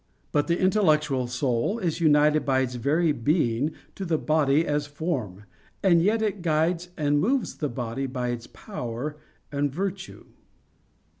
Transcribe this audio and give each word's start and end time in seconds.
But 0.31 0.47
the 0.47 0.59
intellectual 0.59 1.27
soul 1.27 1.77
is 1.77 2.01
united 2.01 2.43
by 2.43 2.61
its 2.61 2.73
very 2.73 3.11
being 3.11 3.73
to 3.93 4.03
the 4.03 4.17
body 4.17 4.65
as 4.65 4.87
a 4.87 4.89
form; 4.89 5.43
and 5.83 6.01
yet 6.01 6.23
it 6.23 6.41
guides 6.41 6.89
and 6.97 7.19
moves 7.21 7.57
the 7.57 7.69
body 7.69 8.07
by 8.07 8.29
its 8.29 8.47
power 8.47 9.17
and 9.51 9.71
virtue. 9.71 10.25